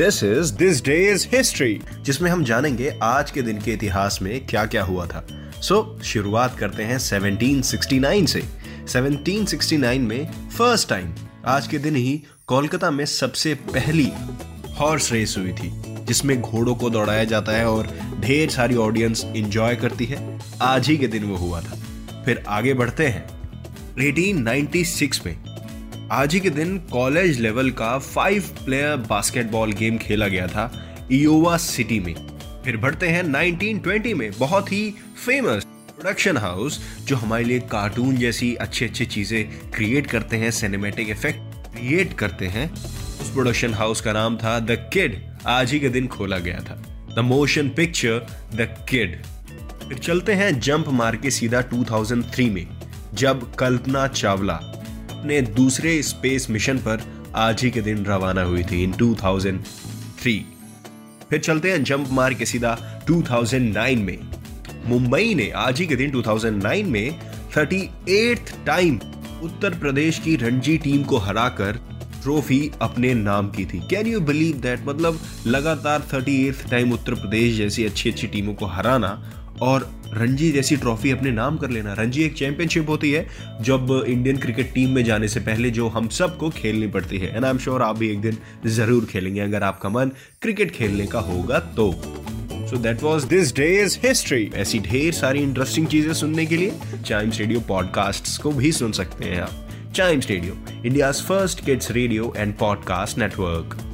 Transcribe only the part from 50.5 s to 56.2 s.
jump मार के सीधा 2003 में, जब कल्पना चावला अपने दूसरे